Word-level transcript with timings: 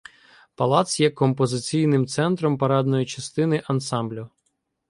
Палац 0.55 0.99
є 0.99 1.09
композиційним 1.09 2.07
центром 2.07 2.57
парадної 2.57 3.05
частини 3.05 3.61
ансамблю. 3.65 4.29